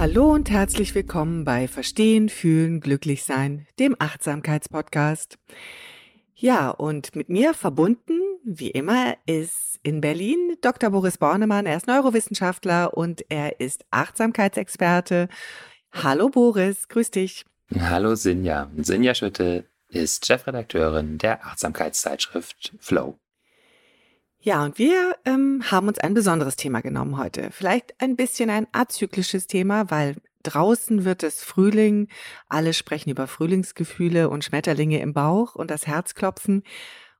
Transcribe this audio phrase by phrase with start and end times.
[0.00, 5.36] Hallo und herzlich willkommen bei Verstehen, Fühlen, Glücklichsein, dem Achtsamkeitspodcast.
[6.34, 10.88] Ja, und mit mir verbunden, wie immer, ist in Berlin Dr.
[10.88, 11.66] Boris Bornemann.
[11.66, 15.28] Er ist Neurowissenschaftler und er ist Achtsamkeitsexperte.
[15.92, 17.44] Hallo Boris, grüß dich.
[17.78, 18.70] Hallo Sinja.
[18.78, 23.18] Sinja Schütte ist Chefredakteurin der Achtsamkeitszeitschrift Flow.
[24.42, 27.50] Ja, und wir ähm, haben uns ein besonderes Thema genommen heute.
[27.50, 32.08] Vielleicht ein bisschen ein azyklisches Thema, weil draußen wird es Frühling.
[32.48, 36.62] Alle sprechen über Frühlingsgefühle und Schmetterlinge im Bauch und das Herzklopfen.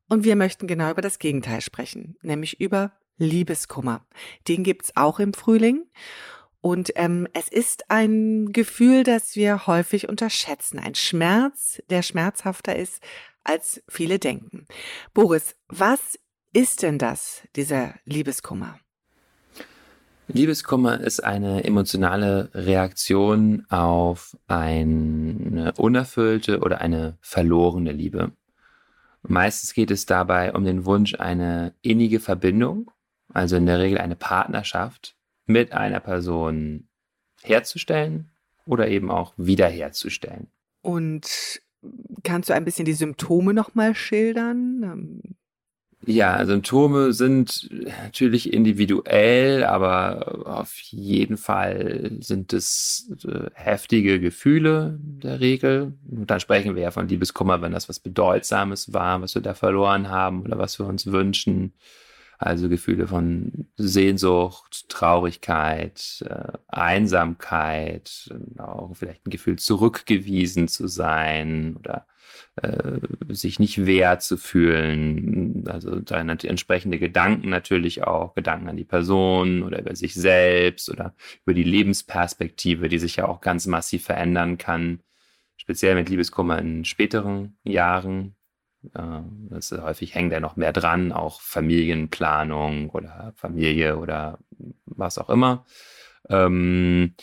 [0.09, 4.07] Und wir möchten genau über das Gegenteil sprechen, nämlich über Liebeskummer.
[4.49, 5.85] Den gibt's auch im Frühling.
[6.63, 10.79] Und ähm, es ist ein Gefühl, das wir häufig unterschätzen.
[10.79, 13.03] Ein Schmerz, der schmerzhafter ist,
[13.45, 14.67] als viele denken.
[15.15, 16.19] Boris, was
[16.53, 18.79] ist denn das, dieser Liebeskummer?
[20.29, 28.33] Liebeskummer ist eine emotionale Reaktion auf eine unerfüllte oder eine verlorene Liebe.
[29.23, 32.91] Meistens geht es dabei um den Wunsch, eine innige Verbindung,
[33.33, 35.17] also in der Regel eine Partnerschaft
[35.47, 36.89] mit einer Person
[37.43, 38.31] herzustellen
[38.67, 40.49] oder eben auch wiederherzustellen.
[40.81, 41.61] Und
[42.23, 45.37] kannst du ein bisschen die Symptome nochmal schildern?
[46.07, 47.69] Ja, Symptome sind
[48.03, 55.93] natürlich individuell, aber auf jeden Fall sind es äh, heftige Gefühle der Regel.
[56.11, 59.53] Und dann sprechen wir ja von Liebeskummer, wenn das was Bedeutsames war, was wir da
[59.53, 61.75] verloren haben oder was wir uns wünschen.
[62.39, 72.07] Also Gefühle von Sehnsucht, Traurigkeit, äh, Einsamkeit, auch vielleicht ein Gefühl zurückgewiesen zu sein oder
[73.29, 75.65] sich nicht wert zu fühlen.
[75.69, 81.15] Also da entsprechende Gedanken natürlich auch, Gedanken an die Person oder über sich selbst oder
[81.45, 85.01] über die Lebensperspektive, die sich ja auch ganz massiv verändern kann.
[85.57, 88.37] Speziell mit Liebeskummer in späteren Jahren,
[88.83, 94.39] das ist, häufig hängt er noch mehr dran, auch Familienplanung oder Familie oder
[94.87, 95.67] was auch immer.
[96.29, 97.15] Ähm,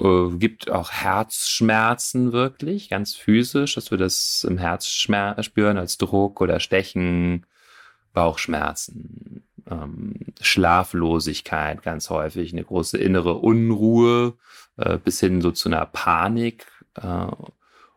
[0.00, 6.40] äh, gibt auch Herzschmerzen wirklich, ganz physisch, dass wir das im Herz spüren als Druck
[6.40, 7.46] oder Stechen,
[8.12, 14.34] Bauchschmerzen, ähm, Schlaflosigkeit ganz häufig, eine große innere Unruhe
[14.76, 16.66] äh, bis hin so zu einer Panik.
[16.94, 17.26] Äh,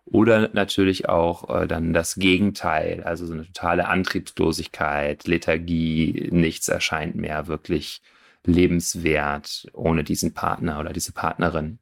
[0.05, 7.15] oder natürlich auch äh, dann das Gegenteil, also so eine totale Antriebslosigkeit, Lethargie, nichts erscheint
[7.15, 8.01] mehr wirklich
[8.45, 11.79] lebenswert ohne diesen Partner oder diese Partnerin.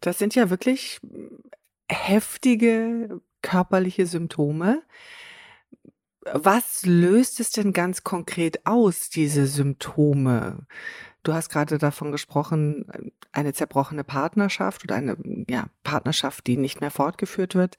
[0.00, 1.00] Das sind ja wirklich
[1.88, 4.82] heftige körperliche Symptome.
[6.32, 10.66] Was löst es denn ganz konkret aus, diese Symptome?
[11.22, 12.86] Du hast gerade davon gesprochen,
[13.32, 15.16] eine zerbrochene Partnerschaft oder eine
[15.48, 17.76] ja, Partnerschaft, die nicht mehr fortgeführt wird.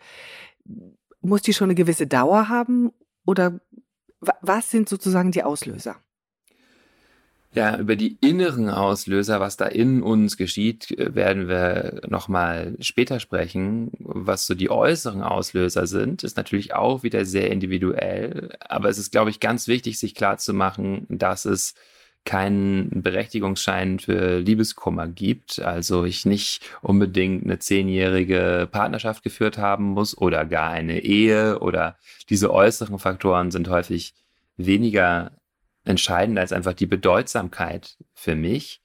[1.22, 2.92] Muss die schon eine gewisse Dauer haben
[3.26, 3.60] oder
[4.42, 5.98] was sind sozusagen die Auslöser?
[7.56, 13.92] Ja, über die inneren Auslöser, was da in uns geschieht, werden wir nochmal später sprechen.
[14.00, 18.50] Was so die äußeren Auslöser sind, ist natürlich auch wieder sehr individuell.
[18.60, 21.76] Aber es ist, glaube ich, ganz wichtig, sich klarzumachen, dass es
[22.26, 30.18] keinen Berechtigungsschein für Liebeskummer gibt, also ich nicht unbedingt eine zehnjährige Partnerschaft geführt haben muss
[30.18, 31.98] oder gar eine Ehe oder
[32.30, 34.14] diese äußeren Faktoren sind häufig
[34.58, 35.32] weniger
[35.86, 38.82] entscheidend als einfach die Bedeutsamkeit für mich.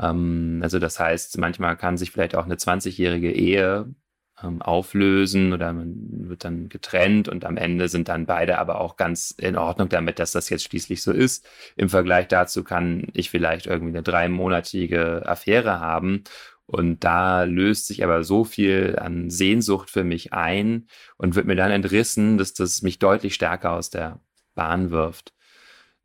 [0.00, 3.94] Ähm, also das heißt, manchmal kann sich vielleicht auch eine 20-jährige Ehe
[4.42, 8.96] ähm, auflösen oder man wird dann getrennt und am Ende sind dann beide aber auch
[8.96, 11.48] ganz in Ordnung damit, dass das jetzt schließlich so ist.
[11.76, 16.24] Im Vergleich dazu kann ich vielleicht irgendwie eine dreimonatige Affäre haben
[16.66, 20.86] und da löst sich aber so viel an Sehnsucht für mich ein
[21.16, 24.20] und wird mir dann entrissen, dass das mich deutlich stärker aus der
[24.54, 25.32] Bahn wirft.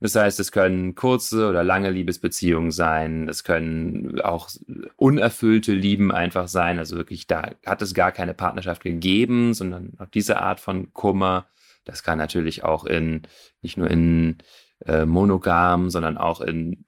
[0.03, 3.29] Das heißt, es können kurze oder lange Liebesbeziehungen sein.
[3.29, 4.49] Es können auch
[4.97, 6.77] unerfüllte Lieben einfach sein.
[6.77, 11.45] Also wirklich, da hat es gar keine Partnerschaft gegeben, sondern auch diese Art von Kummer.
[11.85, 13.21] Das kann natürlich auch in,
[13.61, 14.39] nicht nur in
[14.85, 16.83] äh, monogam, sondern auch in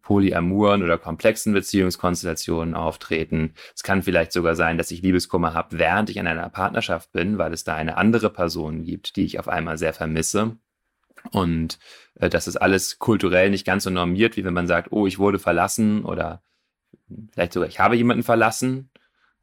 [0.00, 3.52] polyamuren oder komplexen Beziehungskonstellationen auftreten.
[3.74, 7.36] Es kann vielleicht sogar sein, dass ich Liebeskummer habe, während ich in einer Partnerschaft bin,
[7.36, 10.56] weil es da eine andere Person gibt, die ich auf einmal sehr vermisse.
[11.32, 11.78] Und
[12.16, 15.18] äh, das ist alles kulturell nicht ganz so normiert, wie wenn man sagt, oh, ich
[15.18, 16.42] wurde verlassen oder
[17.32, 18.90] vielleicht sogar, ich habe jemanden verlassen.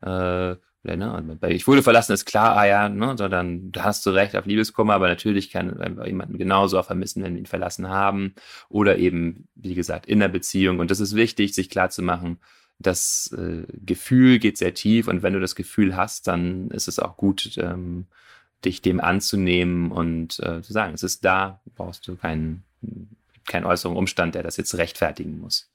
[0.01, 1.38] Äh, ne?
[1.50, 3.15] Ich wurde verlassen, ist klar, ah ja, ne?
[3.18, 7.33] sondern da hast du recht auf Liebeskummer, aber natürlich kann jemanden genauso auch vermissen, wenn
[7.33, 8.35] wir ihn verlassen haben.
[8.69, 10.79] Oder eben, wie gesagt, in der Beziehung.
[10.79, 12.39] Und das ist wichtig, sich klar zu machen,
[12.79, 17.00] das äh, Gefühl geht sehr tief und wenn du das Gefühl hast, dann ist es
[17.00, 18.06] auch gut, ähm,
[18.65, 22.63] dich dem anzunehmen und äh, zu sagen, es ist da, brauchst du keinen,
[23.45, 25.69] keinen äußeren Umstand, der das jetzt rechtfertigen muss.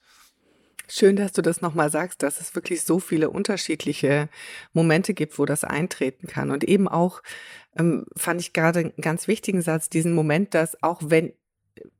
[0.88, 4.28] Schön, dass du das nochmal sagst, dass es wirklich so viele unterschiedliche
[4.72, 6.50] Momente gibt, wo das eintreten kann.
[6.50, 7.22] Und eben auch,
[7.78, 11.32] ähm, fand ich gerade einen ganz wichtigen Satz, diesen Moment, dass auch wenn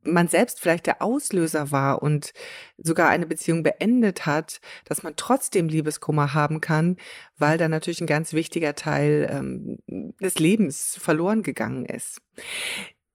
[0.03, 2.33] man selbst vielleicht der Auslöser war und
[2.77, 6.97] sogar eine Beziehung beendet hat, dass man trotzdem Liebeskummer haben kann,
[7.37, 12.21] weil da natürlich ein ganz wichtiger Teil ähm, des Lebens verloren gegangen ist.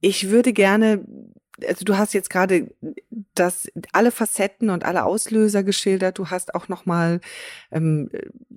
[0.01, 1.05] Ich würde gerne,
[1.67, 2.73] also du hast jetzt gerade
[3.35, 6.19] das alle Facetten und alle Auslöser geschildert.
[6.19, 7.21] Du hast auch noch mal
[7.73, 8.11] ähm,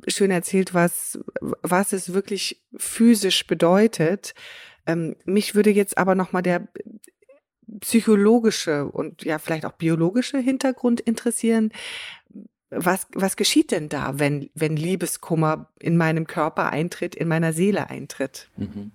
[0.07, 4.33] schön erzählt, was was es wirklich physisch bedeutet.
[4.85, 6.67] Ähm, mich würde jetzt aber noch mal der
[7.79, 11.71] psychologische und ja vielleicht auch biologische Hintergrund interessieren.
[12.69, 17.89] Was, was geschieht denn da, wenn, wenn Liebeskummer in meinem Körper eintritt, in meiner Seele
[17.89, 18.49] eintritt?
[18.57, 18.91] Mhm.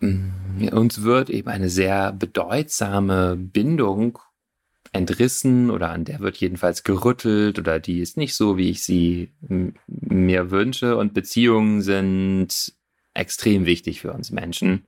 [0.00, 4.18] Mm, uns wird eben eine sehr bedeutsame Bindung
[4.92, 9.32] entrissen oder an der wird jedenfalls gerüttelt oder die ist nicht so, wie ich sie
[9.86, 10.96] mir wünsche.
[10.96, 12.72] Und Beziehungen sind
[13.14, 14.87] extrem wichtig für uns Menschen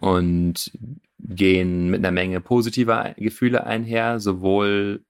[0.00, 0.70] und
[1.18, 5.04] gehen mit einer Menge positiver Gefühle einher, sowohl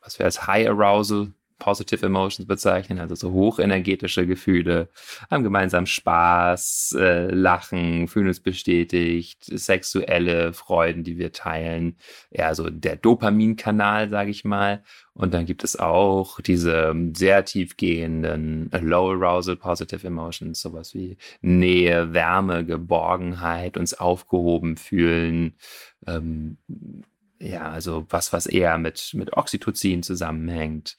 [0.00, 4.88] was wir als High Arousal, Positive Emotions bezeichnen, also so hochenergetische Gefühle,
[5.30, 11.96] haben gemeinsam Spaß, äh, Lachen, fühlen uns bestätigt, sexuelle Freuden, die wir teilen,
[12.30, 14.82] ja, so der Dopaminkanal, sage ich mal.
[15.14, 22.12] Und dann gibt es auch diese sehr tiefgehenden Low Arousal Positive Emotions, sowas wie Nähe,
[22.14, 25.54] Wärme, Geborgenheit, uns aufgehoben fühlen.
[26.06, 26.56] Ähm,
[27.40, 30.96] ja, also was, was eher mit, mit Oxytocin zusammenhängt.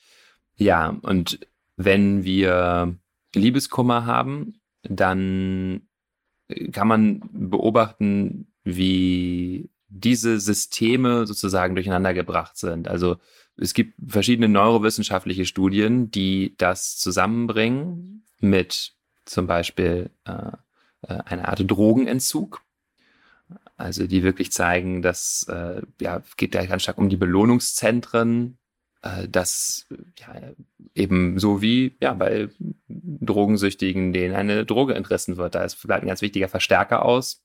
[0.60, 1.40] Ja, und
[1.78, 2.96] wenn wir
[3.34, 5.82] Liebeskummer haben, dann
[6.72, 12.88] kann man beobachten, wie diese Systeme sozusagen durcheinander gebracht sind.
[12.88, 13.18] Also
[13.58, 18.94] es gibt verschiedene neurowissenschaftliche Studien, die das zusammenbringen mit
[19.26, 20.52] zum Beispiel äh,
[21.02, 22.62] äh, einer Art Drogenentzug.
[23.78, 28.69] Also die wirklich zeigen, dass äh, ja geht da ganz stark um die Belohnungszentren, äh,
[29.30, 29.88] dass
[30.18, 30.36] ja,
[30.94, 32.50] eben so wie ja bei
[32.90, 37.44] Drogensüchtigen, denen eine Droge entrissen wird, da ist vielleicht ein ganz wichtiger Verstärker aus.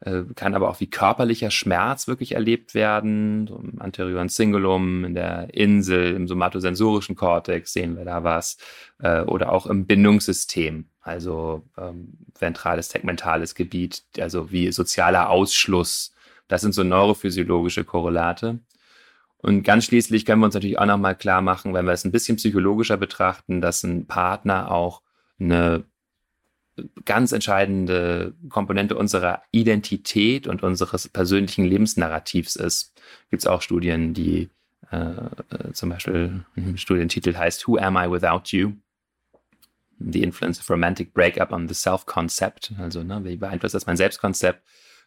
[0.00, 3.46] Äh, kann aber auch wie körperlicher Schmerz wirklich erlebt werden.
[3.46, 8.58] So Im anterioren Cingulum, in der Insel, im somatosensorischen Kortex sehen wir da was.
[8.98, 16.12] Äh, oder auch im Bindungssystem, also ähm, ventrales, tegmentales Gebiet, also wie sozialer Ausschluss.
[16.46, 18.60] Das sind so neurophysiologische Korrelate.
[19.46, 22.10] Und ganz schließlich können wir uns natürlich auch nochmal klar machen, wenn wir es ein
[22.10, 25.02] bisschen psychologischer betrachten, dass ein Partner auch
[25.38, 25.84] eine
[27.04, 33.00] ganz entscheidende Komponente unserer Identität und unseres persönlichen Lebensnarrativs ist.
[33.30, 34.50] Gibt es auch Studien, die
[34.90, 35.12] äh,
[35.72, 38.72] zum Beispiel, ein Studientitel heißt Who Am I Without You?
[40.00, 42.72] The Influence of Romantic Breakup on the Self-Concept.
[42.80, 44.60] Also, ne, wie beeinflusst das mein Selbstkonzept?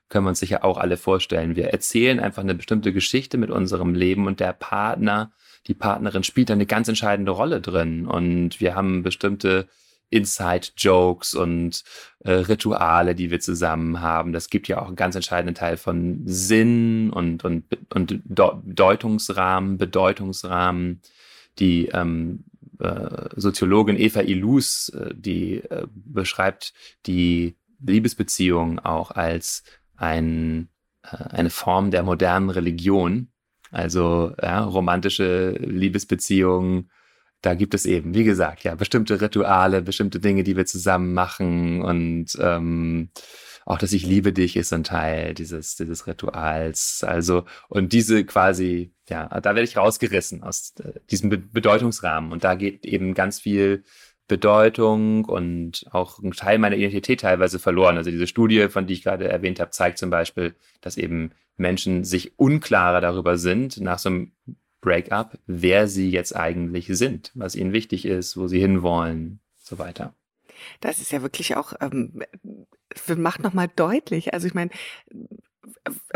[0.10, 1.56] Können wir uns sicher auch alle vorstellen.
[1.56, 5.32] Wir erzählen einfach eine bestimmte Geschichte mit unserem Leben und der Partner,
[5.68, 8.08] die Partnerin spielt eine ganz entscheidende Rolle drin.
[8.08, 9.68] Und wir haben bestimmte
[10.10, 11.84] Inside-Jokes und
[12.20, 14.34] äh, Rituale, die wir zusammen haben.
[14.34, 21.02] Das gibt ja auch einen ganz entscheidenden Teil von Sinn und, und, und Deutungsrahmen, Bedeutungsrahmen,
[21.60, 22.46] die ähm,
[22.80, 26.74] äh, Soziologin Eva Ilus, äh, die äh, beschreibt
[27.06, 29.64] die Liebesbeziehung auch als
[30.00, 30.70] ein,
[31.04, 33.30] äh, eine Form der modernen Religion.
[33.72, 36.90] Also ja, romantische Liebesbeziehungen,
[37.42, 41.82] da gibt es eben, wie gesagt, ja, bestimmte Rituale, bestimmte Dinge, die wir zusammen machen
[41.82, 43.12] und ähm,
[43.70, 47.04] auch dass ich liebe dich ist ein Teil dieses, dieses Rituals.
[47.08, 52.32] Also, und diese quasi, ja, da werde ich rausgerissen aus äh, diesem Be Bedeutungsrahmen.
[52.32, 53.84] Und da geht eben ganz viel
[54.30, 57.98] Bedeutung und auch ein Teil meiner Identität teilweise verloren.
[57.98, 62.06] Also diese Studie, von die ich gerade erwähnt habe, zeigt zum Beispiel, dass eben Menschen
[62.06, 64.32] sich unklarer darüber sind nach so einem
[64.80, 70.14] Breakup, wer sie jetzt eigentlich sind, was ihnen wichtig ist, wo sie hinwollen, so weiter.
[70.80, 72.24] Das ist ja wirklich auch, ähm,
[73.18, 74.34] macht nochmal deutlich.
[74.34, 74.70] Also ich meine,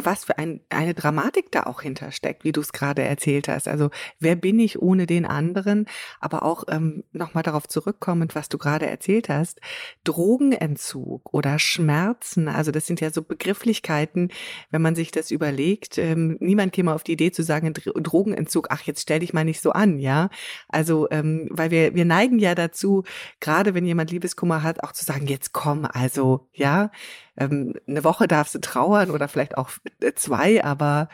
[0.01, 3.67] was für ein, eine Dramatik da auch hintersteckt, wie du es gerade erzählt hast.
[3.67, 5.85] Also wer bin ich ohne den anderen?
[6.19, 9.59] Aber auch ähm, nochmal darauf zurückkommend, was du gerade erzählt hast,
[10.03, 14.31] Drogenentzug oder Schmerzen, also das sind ja so Begrifflichkeiten,
[14.71, 15.97] wenn man sich das überlegt.
[15.97, 19.61] Ähm, niemand käme auf die Idee zu sagen, Drogenentzug, ach, jetzt stell dich mal nicht
[19.61, 20.29] so an, ja.
[20.69, 23.03] Also, ähm, weil wir, wir neigen ja dazu,
[23.39, 26.91] gerade wenn jemand Liebeskummer hat, auch zu sagen, jetzt komm, also, ja,
[27.37, 29.71] ähm, eine Woche darfst du trauern oder vielleicht auch
[30.01, 31.09] äh, zwei, aber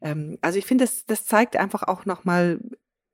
[0.00, 2.60] ähm, also ich finde, das, das zeigt einfach auch nochmal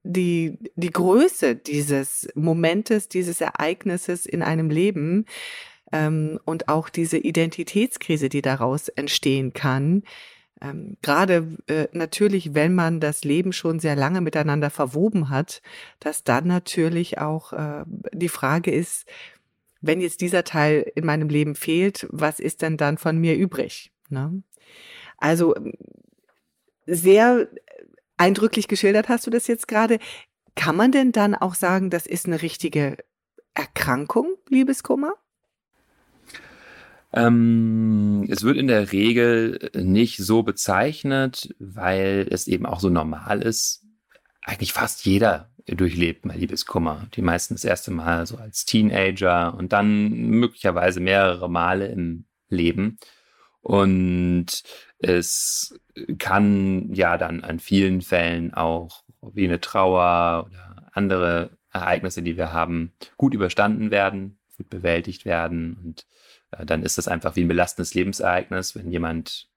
[0.03, 5.27] die, die Größe dieses Momentes, dieses Ereignisses in einem Leben
[5.93, 10.03] ähm, und auch diese Identitätskrise, die daraus entstehen kann.
[10.63, 15.63] Ähm, Gerade äh, natürlich, wenn man das Leben schon sehr lange miteinander verwoben hat,
[16.01, 19.07] dass dann natürlich auch äh, die Frage ist,
[19.81, 23.93] wenn jetzt dieser Teil in meinem Leben fehlt, was ist denn dann von mir übrig?
[24.11, 24.43] Ne?
[25.21, 25.55] Also
[26.87, 27.49] sehr
[28.17, 29.99] eindrücklich geschildert hast du das jetzt gerade.
[30.57, 32.97] Kann man denn dann auch sagen, das ist eine richtige
[33.55, 35.15] Erkrankung, Liebeskummer?
[37.13, 43.43] Ähm, es wird in der Regel nicht so bezeichnet, weil es eben auch so normal
[43.43, 43.85] ist.
[44.43, 47.07] Eigentlich fast jeder durchlebt mal Liebeskummer.
[47.15, 52.99] Die meisten das erste Mal so als Teenager und dann möglicherweise mehrere Male im Leben.
[53.63, 54.63] Und
[54.99, 55.79] es
[56.19, 62.53] kann ja dann an vielen Fällen auch wie eine Trauer oder andere Ereignisse, die wir
[62.53, 65.77] haben, gut überstanden werden, gut bewältigt werden.
[65.83, 66.07] Und
[66.53, 69.50] äh, dann ist das einfach wie ein belastendes Lebensereignis, wenn jemand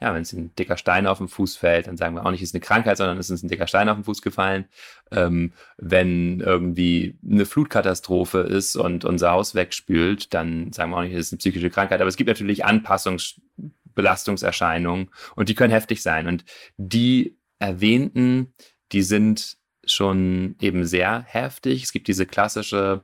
[0.00, 2.42] ja, wenn es ein dicker Stein auf den Fuß fällt, dann sagen wir auch nicht,
[2.42, 4.66] es ist eine Krankheit, sondern es ist ein dicker Stein auf den Fuß gefallen.
[5.10, 11.14] Ähm, wenn irgendwie eine Flutkatastrophe ist und unser Haus wegspült, dann sagen wir auch nicht,
[11.14, 12.00] es ist eine psychische Krankheit.
[12.00, 16.28] Aber es gibt natürlich Anpassungsbelastungserscheinungen und die können heftig sein.
[16.28, 16.44] Und
[16.76, 18.54] die erwähnten,
[18.92, 21.82] die sind schon eben sehr heftig.
[21.82, 23.02] Es gibt diese klassische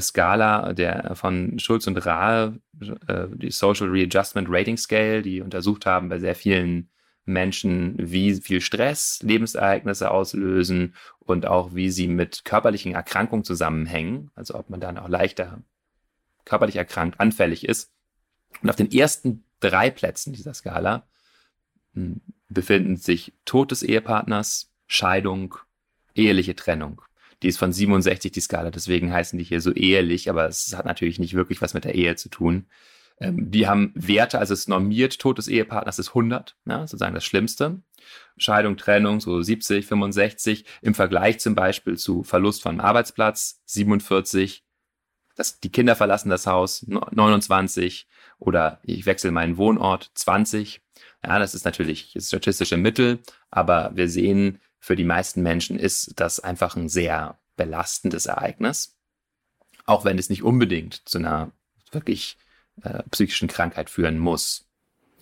[0.00, 2.58] Skala der von Schulz und Rahe,
[3.06, 6.90] äh, die Social Readjustment Rating Scale, die untersucht haben bei sehr vielen
[7.26, 14.54] Menschen, wie viel Stress Lebensereignisse auslösen und auch wie sie mit körperlichen Erkrankungen zusammenhängen, also
[14.54, 15.62] ob man dann auch leichter
[16.44, 17.90] körperlich erkrankt, anfällig ist.
[18.62, 21.06] Und auf den ersten drei Plätzen dieser Skala
[21.94, 25.56] hm, befinden sich Tod des Ehepartners, Scheidung,
[26.14, 27.00] eheliche Trennung.
[27.44, 30.86] Die ist von 67 die Skala, deswegen heißen die hier so ehelich, aber es hat
[30.86, 32.66] natürlich nicht wirklich was mit der Ehe zu tun.
[33.20, 37.26] Ähm, die haben Werte, also es normiert Tod des Ehepartners ist 100, ja, sozusagen das
[37.26, 37.82] Schlimmste.
[38.38, 44.64] Scheidung, Trennung so 70, 65, im Vergleich zum Beispiel zu Verlust von Arbeitsplatz 47,
[45.36, 48.06] dass die Kinder verlassen das Haus 29
[48.38, 50.80] oder ich wechsle meinen Wohnort 20.
[51.22, 53.18] Ja, das ist natürlich das statistische Mittel,
[53.50, 58.98] aber wir sehen, für die meisten Menschen ist das einfach ein sehr belastendes Ereignis,
[59.86, 61.52] auch wenn es nicht unbedingt zu einer
[61.90, 62.36] wirklich
[62.82, 64.66] äh, psychischen Krankheit führen muss.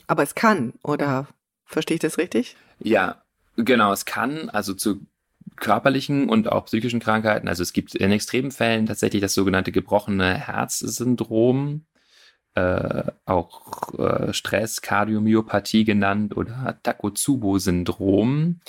[0.09, 1.29] Aber es kann, oder
[1.65, 2.57] verstehe ich das richtig?
[2.81, 3.23] Ja,
[3.55, 5.07] genau, es kann, also zu
[5.55, 7.47] körperlichen und auch psychischen Krankheiten.
[7.47, 11.87] Also es gibt in extremen Fällen tatsächlich das sogenannte gebrochene Herzsyndrom,
[12.55, 18.61] äh, auch äh, Stress, Kardiomyopathie genannt oder Takotsubo-Syndrom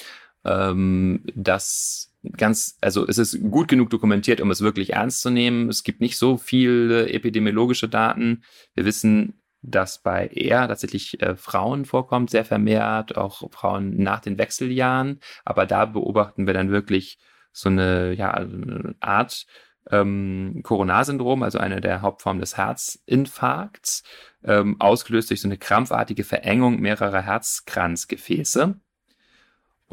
[0.45, 5.69] ähm, das ganz, also es ist gut genug dokumentiert, um es wirklich ernst zu nehmen.
[5.69, 8.43] Es gibt nicht so viele epidemiologische Daten.
[8.75, 14.37] Wir wissen, dass bei eher tatsächlich äh, Frauen vorkommt, sehr vermehrt, auch Frauen nach den
[14.37, 15.19] Wechseljahren.
[15.45, 17.17] Aber da beobachten wir dann wirklich
[17.51, 19.45] so eine, ja, eine Art
[19.89, 24.03] ähm, Coronarsyndrom, also eine der Hauptformen des Herzinfarkts,
[24.43, 28.75] ähm, ausgelöst durch so eine krampfartige Verengung mehrerer Herzkranzgefäße.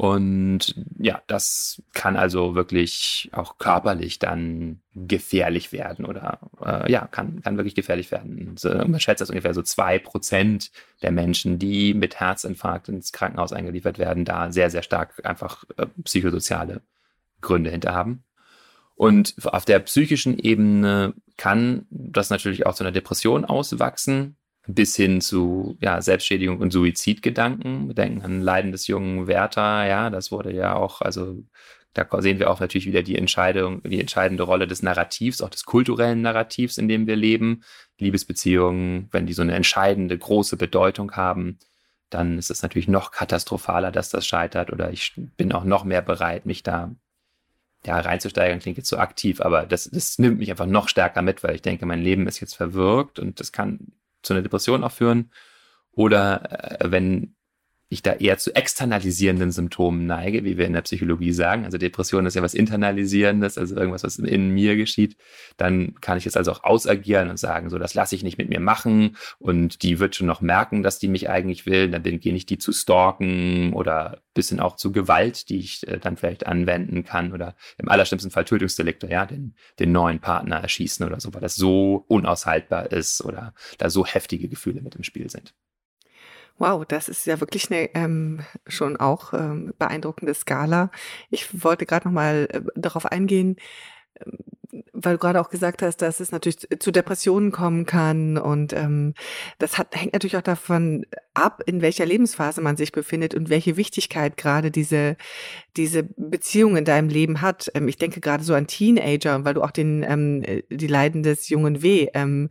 [0.01, 7.43] Und ja, das kann also wirklich auch körperlich dann gefährlich werden oder äh, ja, kann,
[7.43, 8.55] kann wirklich gefährlich werden.
[8.57, 10.71] So, man schätzt, dass ungefähr so zwei Prozent
[11.03, 15.85] der Menschen, die mit Herzinfarkt ins Krankenhaus eingeliefert werden, da sehr, sehr stark einfach äh,
[16.03, 16.81] psychosoziale
[17.41, 18.23] Gründe hinter haben.
[18.95, 24.35] Und auf der psychischen Ebene kann das natürlich auch zu einer Depression auswachsen
[24.67, 27.87] bis hin zu ja, Selbstschädigung und Suizidgedanken.
[27.87, 31.43] Wir denken an Leiden des jungen Werther, ja, das wurde ja auch, also
[31.93, 35.65] da sehen wir auch natürlich wieder die Entscheidung, die entscheidende Rolle des Narrativs, auch des
[35.65, 37.63] kulturellen Narrativs, in dem wir leben.
[37.97, 41.59] Liebesbeziehungen, wenn die so eine entscheidende, große Bedeutung haben,
[42.09, 46.01] dann ist es natürlich noch katastrophaler, dass das scheitert oder ich bin auch noch mehr
[46.01, 46.95] bereit, mich da
[47.85, 51.43] ja, reinzusteigen, klingt jetzt so aktiv, aber das, das nimmt mich einfach noch stärker mit,
[51.43, 54.91] weil ich denke, mein Leben ist jetzt verwirkt und das kann zu einer Depression auch
[54.91, 55.31] führen.
[55.91, 57.35] Oder äh, wenn
[57.91, 61.65] ich da eher zu externalisierenden Symptomen neige, wie wir in der Psychologie sagen.
[61.65, 65.17] Also Depression ist ja was Internalisierendes, also irgendwas, was in mir geschieht.
[65.57, 68.47] Dann kann ich es also auch ausagieren und sagen, so, das lasse ich nicht mit
[68.47, 71.89] mir machen und die wird schon noch merken, dass die mich eigentlich will.
[71.89, 76.15] Dann beginne ich die zu stalken oder bisschen auch zu Gewalt, die ich äh, dann
[76.15, 81.19] vielleicht anwenden kann oder im allerschlimmsten Fall Tötungsdelikte, ja, den, den neuen Partner erschießen oder
[81.19, 85.53] so, weil das so unaushaltbar ist oder da so heftige Gefühle mit im Spiel sind.
[86.61, 90.91] Wow, das ist ja wirklich eine ähm, schon auch ähm, beeindruckende Skala.
[91.31, 93.55] Ich wollte gerade noch mal äh, darauf eingehen,
[94.23, 94.37] ähm,
[94.93, 99.15] weil du gerade auch gesagt hast, dass es natürlich zu Depressionen kommen kann und ähm,
[99.57, 103.75] das hat, hängt natürlich auch davon ab, in welcher Lebensphase man sich befindet und welche
[103.75, 105.17] Wichtigkeit gerade diese
[105.77, 107.71] diese Beziehung in deinem Leben hat.
[107.73, 111.23] Ähm, ich denke gerade so an Teenager, weil du auch den ähm, äh, die Leiden
[111.23, 112.49] des jungen W ähm,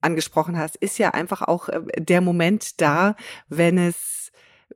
[0.00, 3.16] angesprochen hast, ist ja einfach auch äh, der Moment da,
[3.48, 4.16] wenn es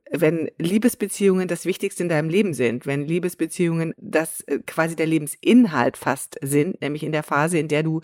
[0.09, 5.97] wenn Liebesbeziehungen das Wichtigste in deinem Leben sind, wenn Liebesbeziehungen das äh, quasi der Lebensinhalt
[5.97, 8.01] fast sind, nämlich in der Phase, in der du,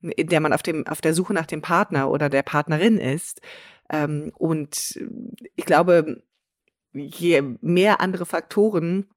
[0.00, 3.40] in der man auf dem, auf der Suche nach dem Partner oder der Partnerin ist.
[3.90, 4.98] Ähm, und
[5.56, 6.22] ich glaube,
[6.92, 9.08] je mehr andere Faktoren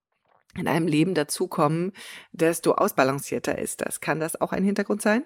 [0.58, 1.94] in einem Leben dazukommen,
[2.32, 4.02] desto ausbalancierter ist das.
[4.02, 5.24] Kann das auch ein Hintergrund sein?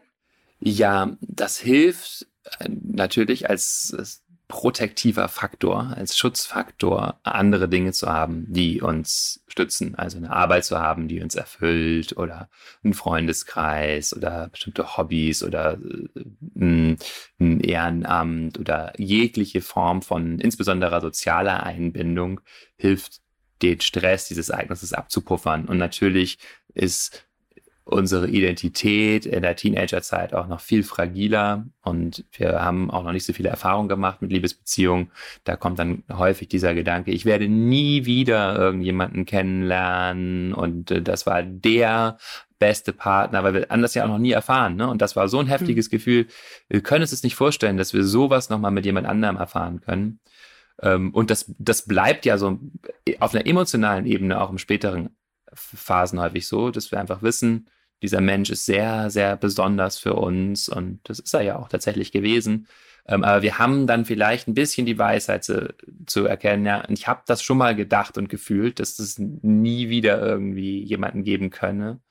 [0.59, 2.27] Ja, das hilft
[2.59, 9.95] äh, natürlich als protektiver Faktor, als Schutzfaktor, andere Dinge zu haben, die uns stützen.
[9.95, 12.49] Also eine Arbeit zu haben, die uns erfüllt oder
[12.83, 15.77] ein Freundeskreis oder bestimmte Hobbys oder
[16.55, 16.95] äh,
[17.39, 22.39] ein Ehrenamt oder jegliche Form von insbesondere sozialer Einbindung
[22.77, 23.19] hilft,
[23.61, 25.65] den Stress dieses Ereignisses abzupuffern.
[25.65, 26.37] Und natürlich
[26.73, 27.26] ist
[27.87, 33.25] unsere Identität in der Teenagerzeit auch noch viel fragiler und wir haben auch noch nicht
[33.25, 35.09] so viele Erfahrungen gemacht mit Liebesbeziehungen.
[35.45, 41.25] Da kommt dann häufig dieser Gedanke, ich werde nie wieder irgendjemanden kennenlernen und äh, das
[41.25, 42.17] war der
[42.59, 44.75] beste Partner, weil wir anders ja auch noch nie erfahren.
[44.75, 44.89] Ne?
[44.89, 45.91] Und das war so ein heftiges mhm.
[45.91, 46.27] Gefühl.
[46.67, 50.19] Wir können uns es nicht vorstellen, dass wir sowas nochmal mit jemand anderem erfahren können.
[50.81, 52.59] Ähm, und das, das bleibt ja so
[53.19, 55.11] auf einer emotionalen Ebene auch im späteren
[55.53, 57.69] Phasen häufig so, dass wir einfach wissen,
[58.01, 62.11] dieser Mensch ist sehr, sehr besonders für uns und das ist er ja auch tatsächlich
[62.11, 62.67] gewesen.
[63.07, 65.73] Ähm, aber wir haben dann vielleicht ein bisschen die Weisheit zu,
[66.05, 70.21] zu erkennen, ja, ich habe das schon mal gedacht und gefühlt, dass es nie wieder
[70.21, 72.01] irgendwie jemanden geben könne.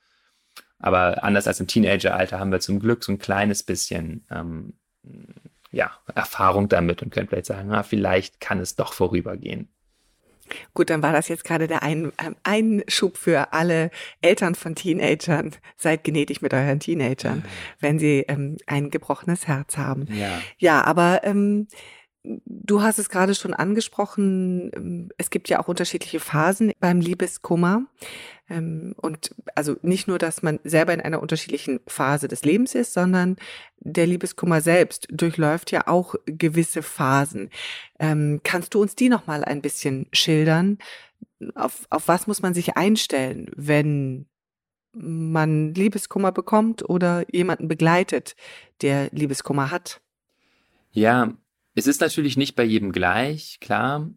[0.79, 4.73] Aber anders als im Teenageralter haben wir zum Glück so ein kleines bisschen ähm,
[5.71, 9.69] ja, Erfahrung damit und können vielleicht sagen, na, vielleicht kann es doch vorübergehen.
[10.73, 15.51] Gut, dann war das jetzt gerade der ein, ähm, Einschub für alle Eltern von Teenagern.
[15.75, 17.43] Seid gnädig mit euren Teenagern,
[17.79, 20.07] wenn sie ähm, ein gebrochenes Herz haben.
[20.11, 21.67] Ja, ja aber ähm,
[22.45, 24.71] du hast es gerade schon angesprochen.
[24.75, 27.85] Ähm, es gibt ja auch unterschiedliche Phasen beim Liebeskummer.
[28.49, 32.93] Ähm, und also nicht nur, dass man selber in einer unterschiedlichen Phase des Lebens ist,
[32.93, 33.37] sondern
[33.79, 37.49] der Liebeskummer selbst durchläuft ja auch gewisse Phasen.
[37.99, 40.77] Ähm, kannst du uns die nochmal ein bisschen schildern?
[41.55, 44.27] Auf, auf was muss man sich einstellen, wenn
[44.93, 48.35] man Liebeskummer bekommt oder jemanden begleitet,
[48.81, 50.01] der Liebeskummer hat?
[50.91, 51.33] Ja,
[51.77, 54.09] es ist natürlich nicht bei jedem gleich, klar.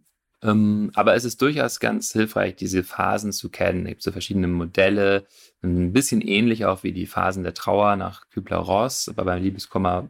[0.42, 3.84] Ähm, aber es ist durchaus ganz hilfreich, diese Phasen zu kennen.
[3.84, 5.26] Es gibt so verschiedene Modelle,
[5.62, 10.08] ein bisschen ähnlich auch wie die Phasen der Trauer nach Kübler-Ross, aber beim Liebeskummer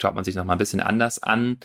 [0.00, 1.58] schaut man sich noch mal ein bisschen anders an.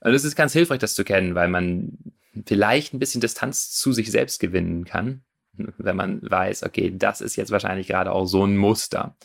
[0.00, 1.98] Und es ist ganz hilfreich, das zu kennen, weil man
[2.46, 7.36] vielleicht ein bisschen Distanz zu sich selbst gewinnen kann, wenn man weiß, okay, das ist
[7.36, 9.16] jetzt wahrscheinlich gerade auch so ein Muster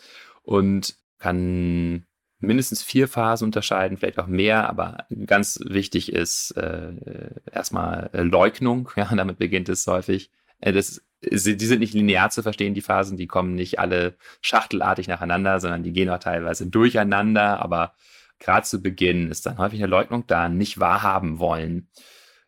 [0.44, 2.06] und kann
[2.40, 6.94] mindestens vier Phasen unterscheiden, vielleicht auch mehr, aber ganz wichtig ist äh,
[7.52, 10.32] erstmal Leugnung, ja, damit beginnt es häufig.
[10.60, 15.08] Äh, das, die sind nicht linear zu verstehen, die Phasen, die kommen nicht alle schachtelartig
[15.08, 17.94] nacheinander, sondern die gehen auch teilweise durcheinander, aber
[18.40, 21.90] gerade zu Beginn ist dann häufig eine Leugnung da, nicht wahrhaben wollen,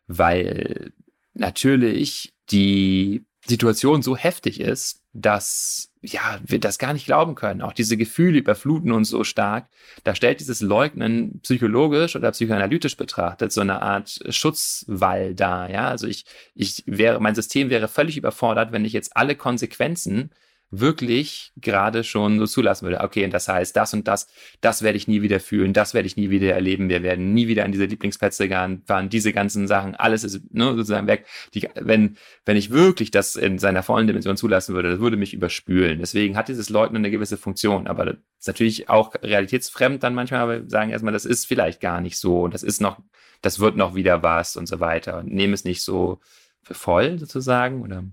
[0.06, 0.92] weil
[1.34, 7.62] natürlich die Situation so heftig ist, dass ja, wir das gar nicht glauben können.
[7.62, 9.68] Auch diese Gefühle überfluten uns so stark.
[10.04, 15.70] Da stellt dieses Leugnen psychologisch oder psychoanalytisch betrachtet so eine Art Schutzwall dar.
[15.70, 16.24] Ja, also ich,
[16.54, 20.30] ich wäre, mein System wäre völlig überfordert, wenn ich jetzt alle Konsequenzen
[20.74, 23.02] wirklich gerade schon so zulassen würde.
[23.02, 24.26] Okay, und das heißt, das und das,
[24.62, 27.46] das werde ich nie wieder fühlen, das werde ich nie wieder erleben, wir werden nie
[27.46, 28.48] wieder an diese Lieblingsplätze
[28.86, 31.26] fahren, diese ganzen Sachen, alles ist ne, sozusagen weg.
[31.52, 35.34] Die, wenn, wenn ich wirklich das in seiner vollen Dimension zulassen würde, das würde mich
[35.34, 35.98] überspülen.
[35.98, 40.40] Deswegen hat dieses Leugnen eine gewisse Funktion, aber das ist natürlich auch realitätsfremd dann manchmal,
[40.40, 42.98] aber sagen erstmal, das ist vielleicht gar nicht so und das ist noch,
[43.42, 46.20] das wird noch wieder was und so weiter und nehme es nicht so
[46.62, 48.04] voll sozusagen oder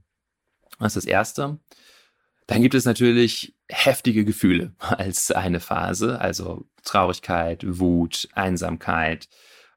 [0.77, 1.59] das ist das Erste.
[2.49, 9.29] Dann gibt es natürlich heftige Gefühle als eine Phase, also Traurigkeit, Wut, Einsamkeit,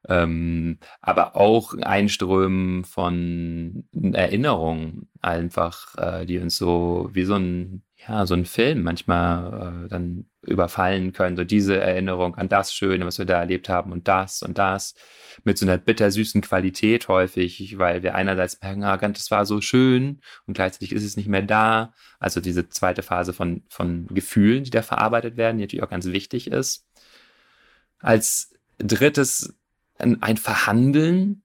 [0.09, 8.25] ähm, aber auch Einströmen von Erinnerungen einfach, äh, die uns so wie so ein ja,
[8.25, 11.37] so ein Film manchmal äh, dann überfallen können.
[11.37, 14.95] So diese Erinnerung an das Schöne, was wir da erlebt haben und das und das
[15.43, 20.21] mit so einer bittersüßen Qualität häufig, weil wir einerseits merken, ah, das war so schön
[20.45, 21.93] und gleichzeitig ist es nicht mehr da.
[22.19, 26.05] Also diese zweite Phase von, von Gefühlen, die da verarbeitet werden, die natürlich auch ganz
[26.07, 26.85] wichtig ist.
[27.99, 29.55] Als drittes
[29.97, 31.42] ein, ein Verhandeln,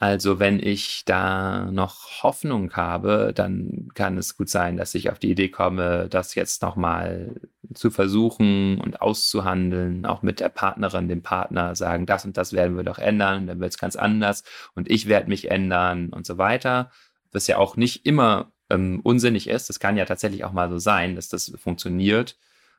[0.00, 5.18] also wenn ich da noch Hoffnung habe, dann kann es gut sein, dass ich auf
[5.18, 7.34] die Idee komme, das jetzt nochmal
[7.74, 12.78] zu versuchen und auszuhandeln, auch mit der Partnerin, dem Partner sagen, das und das werden
[12.78, 14.42] wir doch ändern, dann wird es ganz anders
[14.74, 16.90] und ich werde mich ändern und so weiter.
[17.30, 19.68] Was ja auch nicht immer ähm, unsinnig ist.
[19.68, 22.38] Das kann ja tatsächlich auch mal so sein, dass das funktioniert.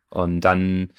[0.10, 0.92] Und dann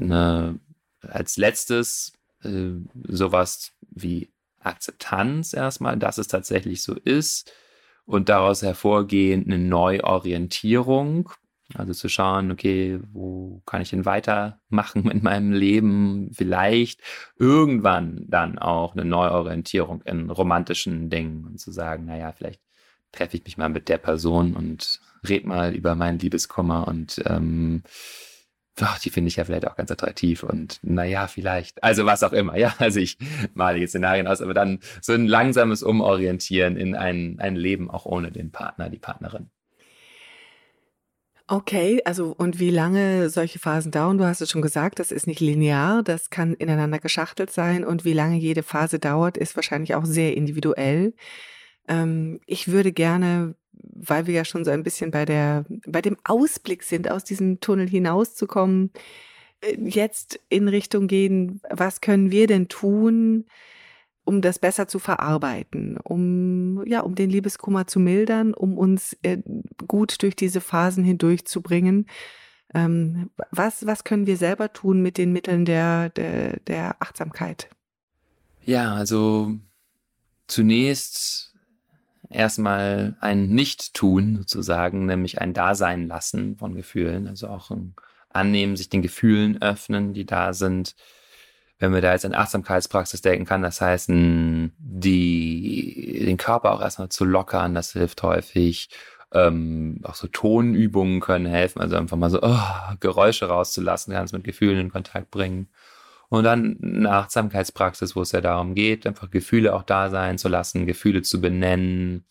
[0.00, 0.58] eine,
[1.00, 2.72] als letztes äh,
[3.06, 7.52] sowas wie Akzeptanz erstmal, dass es tatsächlich so ist
[8.04, 11.30] und daraus hervorgehend eine Neuorientierung.
[11.74, 16.30] Also zu schauen, okay, wo kann ich denn weitermachen mit meinem Leben?
[16.32, 17.00] Vielleicht
[17.38, 22.60] irgendwann dann auch eine Neuorientierung in romantischen Dingen und zu sagen, naja, vielleicht
[23.12, 27.82] treffe ich mich mal mit der Person und red mal über meinen Liebeskummer und ähm,
[28.82, 31.82] ach, die finde ich ja vielleicht auch ganz attraktiv und naja, vielleicht.
[31.82, 32.74] Also was auch immer, ja.
[32.78, 33.18] Also ich
[33.54, 38.06] male jetzt Szenarien aus, aber dann so ein langsames Umorientieren in ein, ein Leben auch
[38.06, 39.50] ohne den Partner, die Partnerin.
[41.52, 44.18] Okay, also und wie lange solche Phasen dauern?
[44.18, 48.04] Du hast es schon gesagt, das ist nicht linear, das kann ineinander geschachtelt sein und
[48.04, 51.12] wie lange jede Phase dauert, ist wahrscheinlich auch sehr individuell.
[51.88, 56.16] Ähm, ich würde gerne weil wir ja schon so ein bisschen bei der, bei dem
[56.24, 58.90] Ausblick sind, aus diesem Tunnel hinauszukommen,
[59.60, 63.46] äh, jetzt in Richtung gehen, was können wir denn tun,
[64.24, 69.38] um das besser zu verarbeiten, um, ja, um den Liebeskummer zu mildern, um uns äh,
[69.88, 72.06] gut durch diese Phasen hindurchzubringen.
[72.72, 77.68] Ähm, was, was können wir selber tun mit den Mitteln der, der, der Achtsamkeit?
[78.64, 79.56] Ja, also
[80.46, 81.49] zunächst
[82.30, 87.94] erstmal ein Nicht-Tun sozusagen, nämlich ein Dasein lassen von Gefühlen, also auch ein
[88.30, 90.94] Annehmen, sich den Gefühlen öffnen, die da sind.
[91.78, 94.72] Wenn wir da jetzt an Achtsamkeitspraxis denken kann, das heißt, die,
[96.26, 98.90] den Körper auch erstmal zu lockern, das hilft häufig.
[99.32, 102.58] Ähm, auch so Tonübungen können helfen, also einfach mal so oh,
[102.98, 105.68] Geräusche rauszulassen, es mit Gefühlen in Kontakt bringen.
[106.30, 110.48] Und dann eine Achtsamkeitspraxis, wo es ja darum geht, einfach Gefühle auch da sein zu
[110.48, 112.24] lassen, Gefühle zu benennen.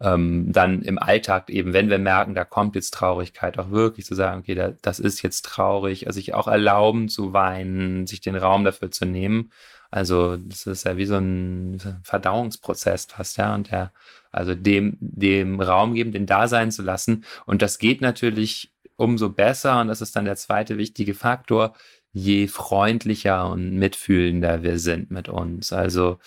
[0.00, 4.14] Ähm, dann im Alltag eben, wenn wir merken, da kommt jetzt Traurigkeit, auch wirklich zu
[4.14, 8.36] sagen, okay, da, das ist jetzt traurig, also sich auch erlauben zu weinen, sich den
[8.36, 9.50] Raum dafür zu nehmen.
[9.90, 13.92] Also das ist ja wie so ein Verdauungsprozess fast, ja, und der,
[14.30, 17.24] also dem, dem Raum geben, den da sein zu lassen.
[17.44, 21.74] Und das geht natürlich umso besser, und das ist dann der zweite wichtige Faktor,
[22.12, 25.72] je freundlicher und mitfühlender wir sind mit uns.
[25.72, 26.18] Also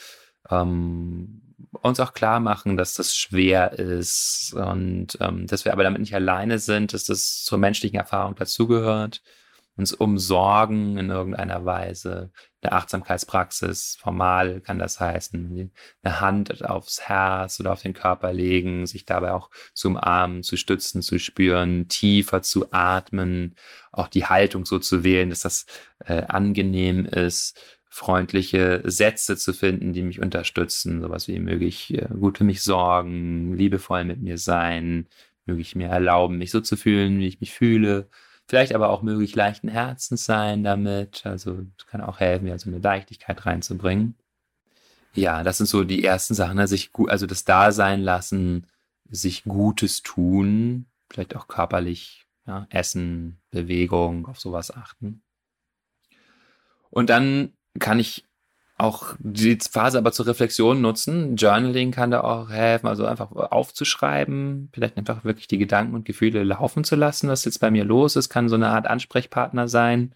[0.50, 1.42] ähm,
[1.82, 6.16] uns auch klar machen, dass das schwer ist und ähm, dass wir aber damit nicht
[6.16, 9.22] alleine sind, dass das zur menschlichen Erfahrung dazugehört.
[9.78, 12.32] Uns umsorgen in irgendeiner Weise.
[12.62, 18.88] Eine Achtsamkeitspraxis, formal kann das heißen, eine Hand aufs Herz oder auf den Körper legen,
[18.88, 23.56] sich dabei auch zu umarmen, zu stützen, zu spüren, tiefer zu atmen,
[23.92, 25.66] auch die Haltung so zu wählen, dass das
[26.06, 27.60] äh, angenehm ist
[27.96, 31.02] freundliche Sätze zu finden, die mich unterstützen.
[31.02, 35.08] Sowas wie möge ich äh, gut für mich sorgen, liebevoll mit mir sein,
[35.46, 38.10] möge ich mir erlauben, mich so zu fühlen, wie ich mich fühle.
[38.48, 41.26] Vielleicht aber auch möge ich leichten Herzens sein damit.
[41.26, 44.16] Also es kann auch helfen, ja, so eine Leichtigkeit reinzubringen.
[45.14, 48.68] Ja, das sind so die ersten Sachen, also, ich, also das Dasein lassen,
[49.10, 55.24] sich Gutes tun, vielleicht auch körperlich, ja, Essen, Bewegung, auf sowas achten.
[56.90, 58.26] Und dann kann ich
[58.78, 61.38] auch die Phase aber zur Reflexion nutzen.
[61.38, 66.44] Journaling kann da auch helfen, also einfach aufzuschreiben, vielleicht einfach wirklich die Gedanken und Gefühle
[66.44, 70.14] laufen zu lassen, was jetzt bei mir los ist, kann so eine Art Ansprechpartner sein,